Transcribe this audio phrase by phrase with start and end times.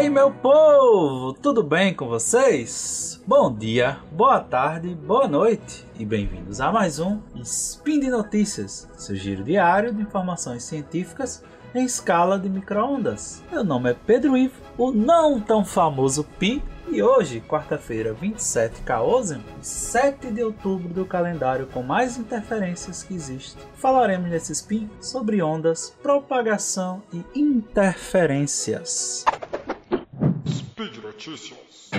[0.00, 3.22] aí, meu povo, tudo bem com vocês?
[3.26, 9.14] Bom dia, boa tarde, boa noite e bem-vindos a mais um Spin de Notícias, seu
[9.14, 13.42] giro diário de informações científicas em escala de microondas.
[13.52, 19.42] Meu nome é Pedro Ivo, o não tão famoso Pi, e hoje, quarta-feira, 27 Caosium,
[19.60, 25.94] 7 de outubro do calendário com mais interferências que existe, falaremos nesse spin sobre ondas,
[26.02, 29.26] propagação e interferências.
[31.20, 31.90] Notícias.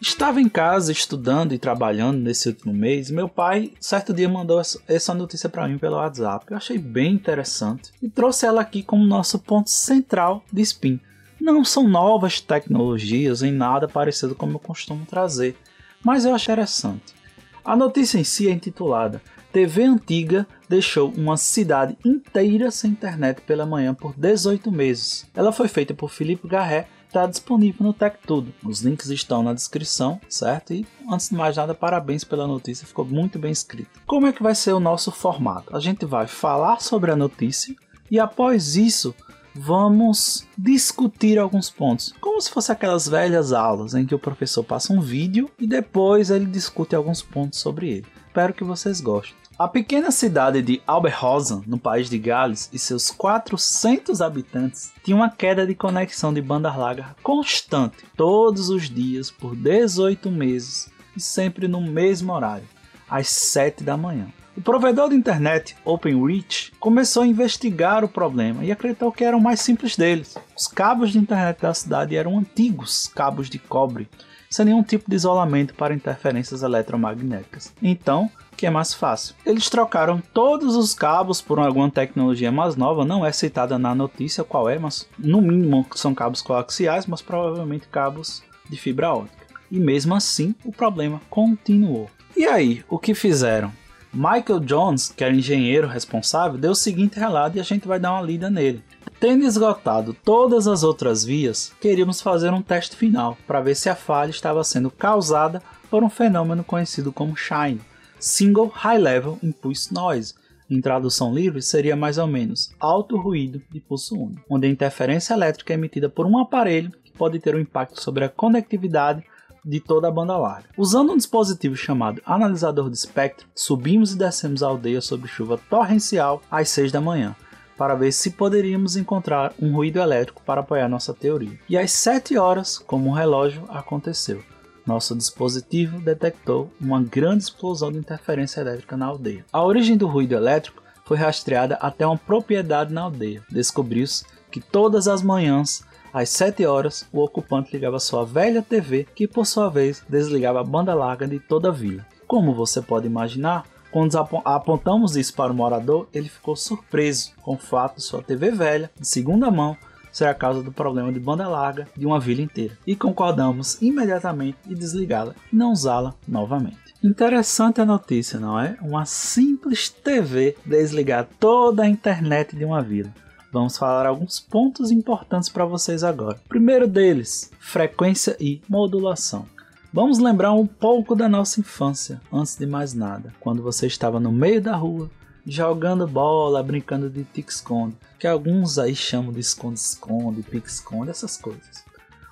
[0.00, 3.10] Estava em casa estudando e trabalhando nesse último mês.
[3.10, 6.46] Meu pai, certo dia, mandou essa notícia para mim pelo WhatsApp.
[6.48, 10.98] Eu achei bem interessante e trouxe ela aqui como nosso ponto central de spin.
[11.38, 15.54] Não são novas tecnologias em nada parecido como eu costumo trazer,
[16.02, 17.14] mas eu achei interessante.
[17.62, 19.20] A notícia em si é intitulada
[19.56, 25.26] TV Antiga deixou uma cidade inteira sem internet pela manhã por 18 meses.
[25.34, 28.52] Ela foi feita por Felipe Garret está disponível no Tech Tudo.
[28.62, 30.74] Os links estão na descrição, certo?
[30.74, 33.98] E antes de mais nada, parabéns pela notícia, ficou muito bem escrito.
[34.06, 35.74] Como é que vai ser o nosso formato?
[35.74, 37.74] A gente vai falar sobre a notícia
[38.10, 39.14] e após isso
[39.54, 44.92] vamos discutir alguns pontos, como se fosse aquelas velhas aulas em que o professor passa
[44.92, 48.06] um vídeo e depois ele discute alguns pontos sobre ele.
[48.26, 49.45] Espero que vocês gostem.
[49.58, 55.30] A pequena cidade de Alberhosen, no país de Gales, e seus 400 habitantes tinha uma
[55.30, 61.66] queda de conexão de banda larga constante, todos os dias, por 18 meses e sempre
[61.66, 62.68] no mesmo horário,
[63.08, 64.26] às 7 da manhã.
[64.54, 69.40] O provedor de internet, OpenReach, começou a investigar o problema e acreditou que era o
[69.40, 70.36] mais simples deles.
[70.54, 74.06] Os cabos de internet da cidade eram antigos cabos de cobre,
[74.50, 77.72] sem nenhum tipo de isolamento para interferências eletromagnéticas.
[77.82, 79.34] Então, que é mais fácil.
[79.44, 84.42] Eles trocaram todos os cabos por alguma tecnologia mais nova, não é citada na notícia
[84.42, 89.46] qual é, mas no mínimo são cabos coaxiais, mas provavelmente cabos de fibra ótica.
[89.70, 92.08] E mesmo assim, o problema continuou.
[92.36, 93.72] E aí, o que fizeram?
[94.12, 98.12] Michael Jones, que era engenheiro responsável, deu o seguinte relato e a gente vai dar
[98.12, 98.82] uma lida nele.
[99.20, 103.94] Tendo esgotado todas as outras vias, queríamos fazer um teste final para ver se a
[103.94, 107.80] falha estava sendo causada por um fenômeno conhecido como Shine,
[108.18, 110.34] Single High Level Impulse Noise.
[110.68, 115.34] Em tradução livre, seria mais ou menos alto ruído de pulso único, onde a interferência
[115.34, 119.22] elétrica é emitida por um aparelho que pode ter um impacto sobre a conectividade
[119.64, 120.68] de toda a banda larga.
[120.76, 126.42] Usando um dispositivo chamado analisador de espectro, subimos e descemos a aldeia sob chuva torrencial
[126.50, 127.34] às 6 da manhã,
[127.76, 131.58] para ver se poderíamos encontrar um ruído elétrico para apoiar nossa teoria.
[131.68, 134.42] E às 7 horas, como um relógio, aconteceu
[134.86, 139.44] nosso dispositivo detectou uma grande explosão de interferência elétrica na aldeia.
[139.52, 143.42] A origem do ruído elétrico foi rastreada até uma propriedade na aldeia.
[143.50, 149.26] Descobriu-se que todas as manhãs, às 7 horas, o ocupante ligava sua velha TV, que
[149.28, 152.06] por sua vez desligava a banda larga de toda a vila.
[152.26, 157.58] Como você pode imaginar, quando apontamos isso para o morador, ele ficou surpreso com o
[157.58, 159.76] fato de sua TV velha, de segunda mão,
[160.16, 162.78] ser a causa do problema de banda larga de uma vila inteira.
[162.86, 166.78] E concordamos imediatamente em desligá-la e não usá-la novamente.
[167.04, 168.78] Interessante a notícia, não é?
[168.80, 173.12] Uma simples TV desligar toda a internet de uma vila.
[173.52, 176.40] Vamos falar alguns pontos importantes para vocês agora.
[176.48, 179.44] Primeiro deles, frequência e modulação.
[179.92, 184.32] Vamos lembrar um pouco da nossa infância, antes de mais nada, quando você estava no
[184.32, 185.10] meio da rua,
[185.46, 191.84] jogando bola, brincando de tic-esconde, que alguns aí chamam de esconde-esconde, pique-esconde, essas coisas.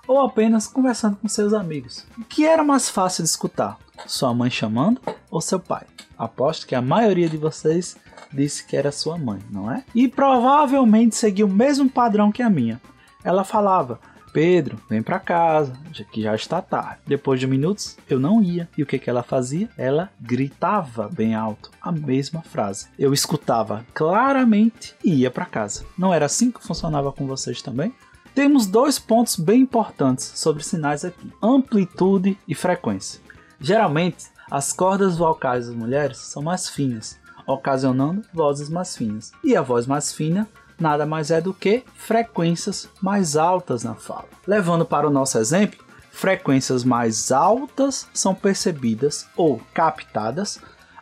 [0.06, 2.04] Ou apenas conversando com seus amigos.
[2.18, 3.78] O que era mais fácil de escutar?
[4.06, 5.86] Sua mãe chamando ou seu pai?
[6.18, 7.96] Aposto que a maioria de vocês
[8.32, 9.84] disse que era sua mãe, não é?
[9.94, 12.80] E provavelmente seguiu o mesmo padrão que a minha.
[13.22, 13.98] Ela falava:
[14.34, 15.72] Pedro, vem para casa,
[16.10, 16.98] que já está tarde.
[17.06, 18.68] Depois de minutos, eu não ia.
[18.76, 19.70] E o que, que ela fazia?
[19.78, 22.88] Ela gritava bem alto a mesma frase.
[22.98, 25.84] Eu escutava claramente e ia para casa.
[25.96, 27.94] Não era assim que funcionava com vocês também?
[28.34, 33.20] Temos dois pontos bem importantes sobre sinais aqui: amplitude e frequência.
[33.60, 39.30] Geralmente, as cordas vocais das mulheres são mais finas, ocasionando vozes mais finas.
[39.44, 40.48] E a voz mais fina
[40.78, 44.28] nada mais é do que frequências mais altas na fala.
[44.46, 50.60] Levando para o nosso exemplo, frequências mais altas são percebidas ou captadas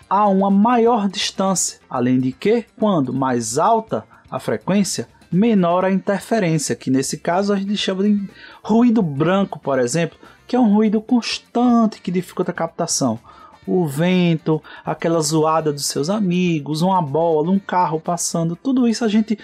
[0.08, 6.76] a uma maior distância, além de que, quando mais alta a frequência, menor a interferência,
[6.76, 8.28] que nesse caso a gente chama de
[8.62, 13.18] ruído branco, por exemplo, que é um ruído constante que dificulta a captação,
[13.66, 19.08] o vento, aquela zoada dos seus amigos, uma bola, um carro passando, tudo isso a
[19.08, 19.38] gente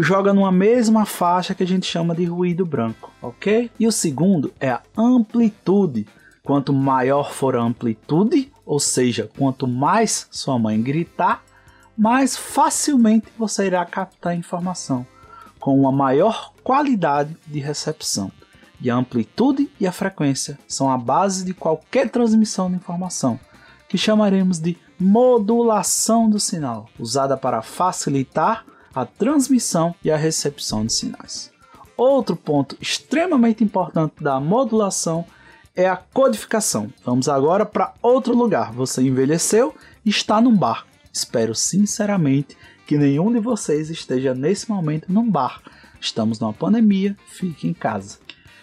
[0.00, 3.70] joga numa mesma faixa que a gente chama de ruído branco, ok?
[3.78, 6.06] E o segundo é a amplitude.
[6.42, 11.42] Quanto maior for a amplitude, ou seja, quanto mais sua mãe gritar,
[11.96, 15.06] mais facilmente você irá captar a informação,
[15.58, 18.30] com uma maior qualidade de recepção.
[18.80, 23.40] E a amplitude e a frequência são a base de qualquer transmissão de informação,
[23.88, 28.64] que chamaremos de modulação do sinal, usada para facilitar
[28.94, 31.50] a transmissão e a recepção de sinais.
[31.96, 35.24] Outro ponto extremamente importante da modulação
[35.76, 36.92] é a codificação.
[37.04, 38.72] Vamos agora para outro lugar.
[38.72, 40.86] Você envelheceu e está num bar.
[41.12, 45.60] Espero sinceramente que nenhum de vocês esteja nesse momento num bar.
[46.00, 48.18] Estamos numa pandemia, fique em casa.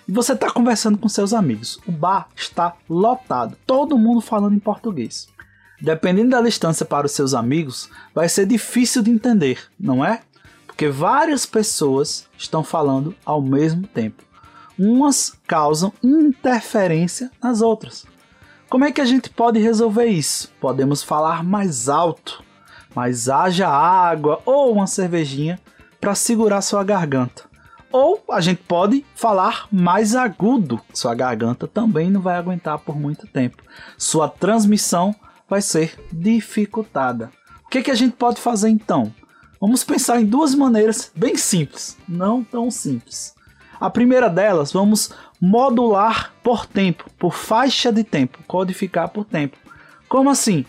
[0.08, 1.80] E você está conversando com seus amigos.
[1.88, 5.28] O bar está lotado, todo mundo falando em português.
[5.82, 10.22] Dependendo da distância para os seus amigos, vai ser difícil de entender, não é?
[10.68, 14.24] Porque várias pessoas estão falando ao mesmo tempo.
[14.78, 18.06] Umas causam interferência nas outras.
[18.70, 20.52] Como é que a gente pode resolver isso?
[20.62, 22.44] Podemos falar mais alto,
[22.96, 25.60] mas haja água ou uma cervejinha
[26.00, 27.51] para segurar sua garganta.
[27.92, 33.28] Ou a gente pode falar mais agudo, sua garganta também não vai aguentar por muito
[33.28, 33.62] tempo.
[33.98, 35.14] Sua transmissão
[35.50, 37.30] vai ser dificultada.
[37.66, 39.14] O que, que a gente pode fazer então?
[39.60, 43.36] Vamos pensar em duas maneiras bem simples, não tão simples.
[43.80, 49.58] A primeira delas, vamos modular por tempo, por faixa de tempo, codificar por tempo.
[50.08, 50.66] Como assim?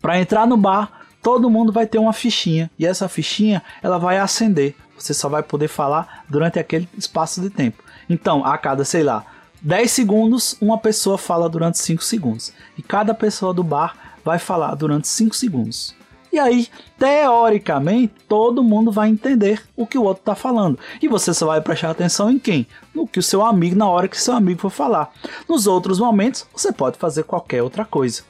[0.00, 4.18] Para entrar no bar, todo mundo vai ter uma fichinha e essa fichinha ela vai
[4.18, 4.76] acender.
[4.98, 7.82] Você só vai poder falar durante aquele espaço de tempo.
[8.08, 9.24] Então, a cada, sei lá,
[9.60, 12.52] 10 segundos, uma pessoa fala durante 5 segundos.
[12.76, 15.94] E cada pessoa do bar vai falar durante 5 segundos.
[16.34, 16.66] E aí,
[16.98, 20.78] teoricamente, todo mundo vai entender o que o outro está falando.
[21.00, 22.66] E você só vai prestar atenção em quem?
[22.92, 25.12] No que o seu amigo, na hora que seu amigo for falar.
[25.48, 28.24] Nos outros momentos, você pode fazer qualquer outra coisa.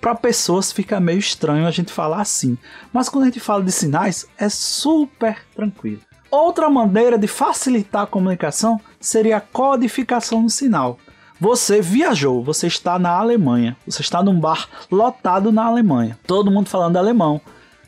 [0.00, 2.56] Para pessoas fica meio estranho a gente falar assim,
[2.92, 6.00] mas quando a gente fala de sinais, é super tranquilo.
[6.30, 10.98] Outra maneira de facilitar a comunicação seria a codificação do sinal.
[11.40, 16.68] Você viajou, você está na Alemanha, você está num bar lotado na Alemanha, todo mundo
[16.68, 17.40] falando alemão,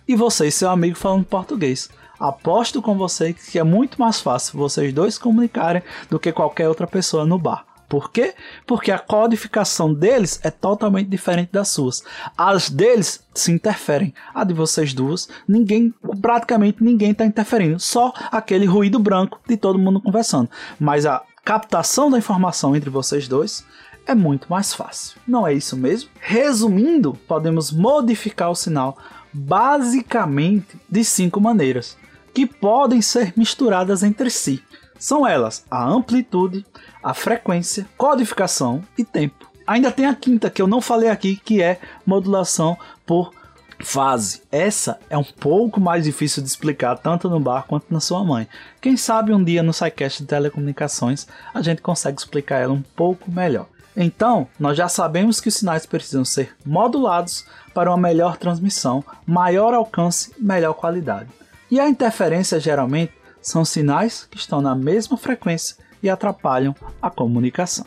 [0.06, 1.88] e você e seu amigo falando português.
[2.18, 6.86] Aposto com você que é muito mais fácil vocês dois comunicarem do que qualquer outra
[6.86, 7.67] pessoa no bar.
[7.88, 8.34] Por quê?
[8.66, 12.04] Porque a codificação deles é totalmente diferente das suas.
[12.36, 14.12] As deles se interferem.
[14.34, 17.80] A de vocês duas, ninguém, praticamente ninguém está interferindo.
[17.80, 20.50] Só aquele ruído branco de todo mundo conversando.
[20.78, 23.64] Mas a captação da informação entre vocês dois
[24.06, 25.18] é muito mais fácil.
[25.26, 26.10] Não é isso mesmo?
[26.20, 28.98] Resumindo, podemos modificar o sinal
[29.32, 31.96] basicamente de cinco maneiras,
[32.34, 34.62] que podem ser misturadas entre si.
[34.98, 36.66] São elas a amplitude,
[37.02, 39.50] a frequência, codificação e tempo.
[39.66, 43.32] Ainda tem a quinta que eu não falei aqui, que é modulação por
[43.80, 44.42] fase.
[44.50, 48.48] Essa é um pouco mais difícil de explicar tanto no bar quanto na sua mãe.
[48.80, 53.30] Quem sabe um dia no SciCast de telecomunicações a gente consegue explicar ela um pouco
[53.30, 53.66] melhor.
[53.96, 57.44] Então, nós já sabemos que os sinais precisam ser modulados
[57.74, 61.28] para uma melhor transmissão, maior alcance melhor qualidade.
[61.70, 63.12] E a interferência geralmente
[63.48, 67.86] são sinais que estão na mesma frequência e atrapalham a comunicação.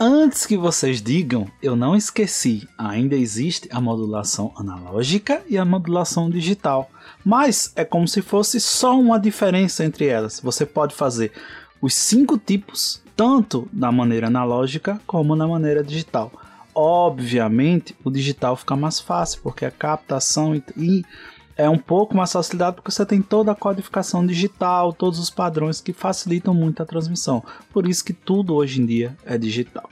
[0.00, 6.28] Antes que vocês digam, eu não esqueci, ainda existe a modulação analógica e a modulação
[6.28, 6.90] digital,
[7.24, 10.40] mas é como se fosse só uma diferença entre elas.
[10.40, 11.30] Você pode fazer
[11.80, 16.32] os cinco tipos, tanto na maneira analógica como na maneira digital.
[16.74, 21.04] Obviamente, o digital fica mais fácil, porque a captação e
[21.62, 25.80] é um pouco mais facilidade porque você tem toda a codificação digital, todos os padrões
[25.80, 27.40] que facilitam muito a transmissão.
[27.72, 29.88] Por isso que tudo hoje em dia é digital.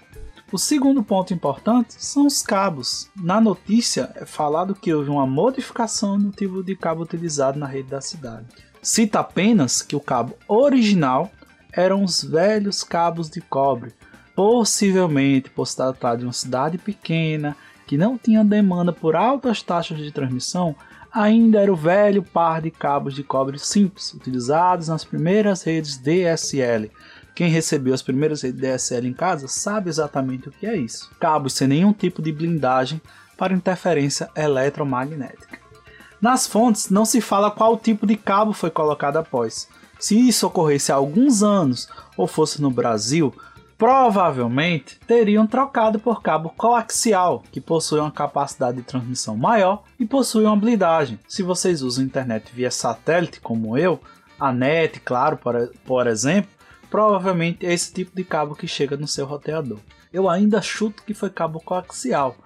[0.51, 3.09] O segundo ponto importante são os cabos.
[3.15, 7.89] Na notícia é falado que houve uma modificação no tipo de cabo utilizado na rede
[7.89, 8.47] da cidade.
[8.83, 11.31] Cita apenas que o cabo original
[11.73, 13.95] eram os velhos cabos de cobre,
[14.35, 19.99] possivelmente por se tratar de uma cidade pequena que não tinha demanda por altas taxas
[19.99, 20.75] de transmissão,
[21.13, 26.91] ainda era o velho par de cabos de cobre simples utilizados nas primeiras redes DSL.
[27.35, 31.11] Quem recebeu as primeiras redes DSL em casa sabe exatamente o que é isso.
[31.19, 33.01] Cabos sem nenhum tipo de blindagem
[33.37, 35.59] para interferência eletromagnética.
[36.21, 39.69] Nas fontes não se fala qual tipo de cabo foi colocado após.
[39.99, 43.35] Se isso ocorresse há alguns anos ou fosse no Brasil,
[43.81, 50.45] provavelmente teriam trocado por cabo coaxial, que possui uma capacidade de transmissão maior e possui
[50.45, 51.19] uma blindagem.
[51.27, 53.99] Se vocês usam internet via satélite, como eu,
[54.39, 55.55] a NET, claro, por,
[55.87, 56.51] por exemplo,
[56.91, 59.79] provavelmente é esse tipo de cabo que chega no seu roteador.
[60.13, 62.37] Eu ainda chuto que foi cabo coaxial,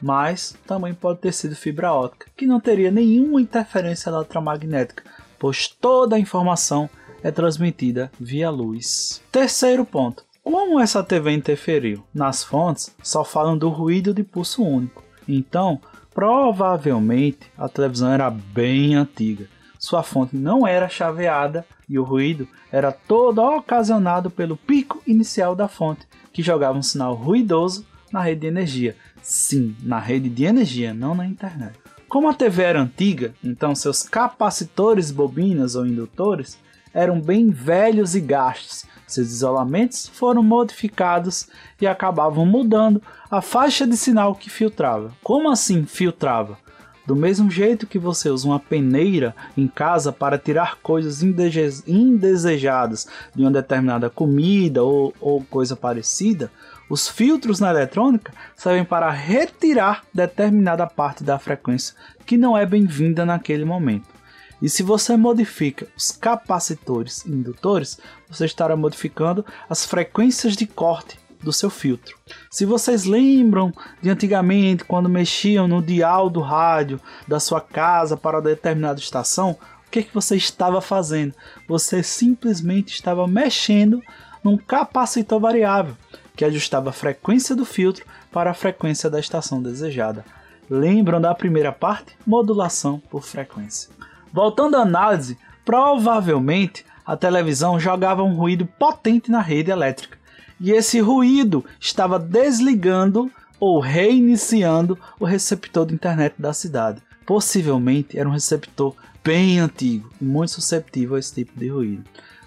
[0.00, 5.04] mas também pode ter sido fibra ótica, que não teria nenhuma interferência eletromagnética,
[5.38, 6.88] pois toda a informação
[7.22, 9.20] é transmitida via luz.
[9.30, 12.02] Terceiro ponto: como essa TV interferiu?
[12.14, 15.78] Nas fontes só falam do ruído de pulso único, então
[16.14, 19.46] provavelmente a televisão era bem antiga.
[19.78, 25.68] Sua fonte não era chaveada e o ruído era todo ocasionado pelo pico inicial da
[25.68, 28.96] fonte, que jogava um sinal ruidoso na rede de energia.
[29.20, 31.74] Sim, na rede de energia, não na internet.
[32.08, 36.58] Como a TV era antiga, então seus capacitores, bobinas ou indutores
[36.94, 38.86] eram bem velhos e gastos.
[39.08, 41.48] Seus isolamentos foram modificados
[41.80, 45.12] e acabavam mudando a faixa de sinal que filtrava.
[45.22, 46.58] Como assim filtrava?
[47.06, 53.40] Do mesmo jeito que você usa uma peneira em casa para tirar coisas indesejadas de
[53.40, 56.52] uma determinada comida ou, ou coisa parecida,
[56.90, 61.94] os filtros na eletrônica servem para retirar determinada parte da frequência
[62.26, 64.17] que não é bem-vinda naquele momento.
[64.60, 67.98] E se você modifica os capacitores indutores,
[68.28, 72.16] você estará modificando as frequências de corte do seu filtro.
[72.50, 73.72] Se vocês lembram
[74.02, 79.90] de antigamente quando mexiam no dial do rádio da sua casa para determinada estação, o
[79.90, 81.34] que, que você estava fazendo?
[81.66, 84.02] Você simplesmente estava mexendo
[84.42, 85.96] num capacitor variável
[86.36, 90.24] que ajustava a frequência do filtro para a frequência da estação desejada.
[90.68, 92.14] Lembram da primeira parte?
[92.26, 93.90] Modulação por frequência.
[94.32, 100.18] Voltando à análise, provavelmente a televisão jogava um ruído potente na rede elétrica
[100.60, 103.30] e esse ruído estava desligando
[103.60, 107.02] ou reiniciando o receptor de internet da cidade.
[107.26, 108.94] Possivelmente era um receptor
[109.24, 112.04] bem antigo e muito susceptível a esse tipo de ruído.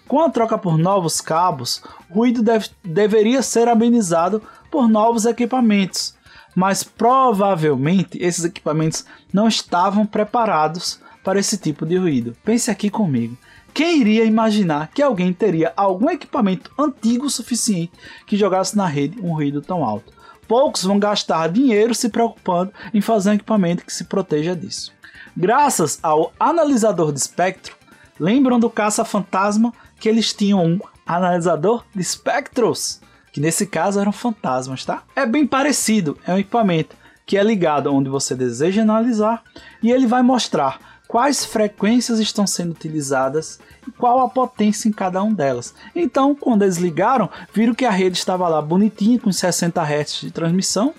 [0.07, 6.15] Com a troca por novos cabos, o ruído deve, deveria ser amenizado por novos equipamentos,
[6.55, 12.35] mas provavelmente esses equipamentos não estavam preparados para esse tipo de ruído.
[12.43, 13.37] Pense aqui comigo.
[13.73, 17.93] Quem iria imaginar que alguém teria algum equipamento antigo o suficiente
[18.27, 20.11] que jogasse na rede um ruído tão alto?
[20.47, 24.91] Poucos vão gastar dinheiro se preocupando em fazer um equipamento que se proteja disso.
[25.35, 27.75] Graças ao analisador de espectro,
[28.19, 32.99] lembram do caça-fantasma que eles tinham um analisador de espectros?
[33.31, 35.03] Que nesse caso eram fantasmas, tá?
[35.15, 39.41] É bem parecido, é um equipamento que é ligado onde você deseja analisar
[39.81, 45.21] e ele vai mostrar quais frequências estão sendo utilizadas e qual a potência em cada
[45.21, 45.75] uma delas.
[45.93, 50.31] Então, quando eles ligaram, viram que a rede estava lá bonitinha, com 60 Hz de
[50.31, 50.93] transmissão,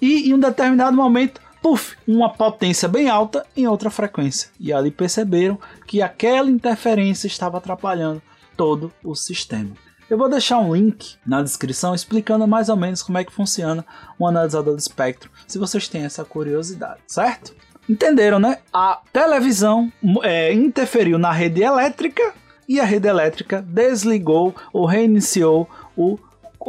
[0.00, 4.50] e em um determinado momento, puff, uma potência bem alta em outra frequência.
[4.58, 8.20] E ali perceberam que aquela interferência estava atrapalhando
[8.56, 9.70] todo o sistema.
[10.10, 13.86] Eu vou deixar um link na descrição explicando mais ou menos como é que funciona
[14.18, 17.54] um analisador de espectro, se vocês têm essa curiosidade, certo?
[17.88, 18.58] Entenderam, né?
[18.72, 22.32] A televisão é, interferiu na rede elétrica
[22.68, 26.18] e a rede elétrica desligou ou reiniciou o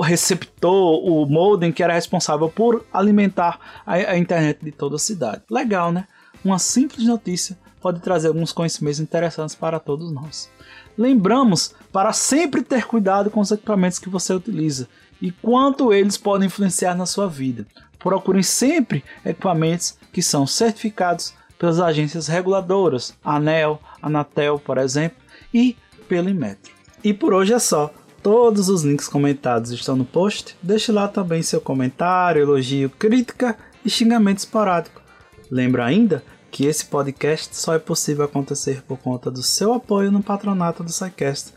[0.01, 5.43] receptor, o modem que era responsável por alimentar a, a, internet de toda a cidade.
[5.50, 6.08] Legal, né?
[6.43, 10.50] Uma simples notícia pode trazer alguns conhecimentos interessantes para todos nós.
[10.98, 14.88] Lembramos para sempre ter cuidado com os equipamentos que você utiliza
[15.22, 17.67] e quanto eles podem influenciar na sua vida.
[18.03, 25.17] Procurem sempre equipamentos que são certificados pelas agências reguladoras, ANEL, Anatel, por exemplo,
[25.53, 25.77] e
[26.10, 26.74] pelo Inmetro.
[27.01, 27.93] E por hoje é só.
[28.22, 30.57] Todos os links comentados estão no post.
[30.62, 35.01] Deixe lá também seu comentário, elogio, crítica e xingamento esporádico.
[35.50, 40.22] Lembra ainda que esse podcast só é possível acontecer por conta do seu apoio no
[40.22, 41.53] patronato do SciCast,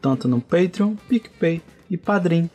[0.00, 2.48] tanto no Patreon, PicPay e Padrim.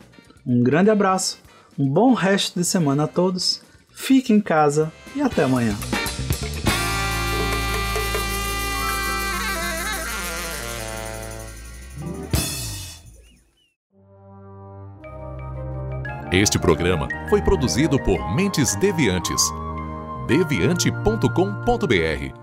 [0.46, 1.40] Um grande abraço,
[1.78, 3.62] um bom resto de semana a todos
[3.94, 5.76] fique em casa e até amanhã.
[16.32, 19.40] Este programa foi produzido por Mentes Deviantes.
[20.28, 22.43] deviante.com.br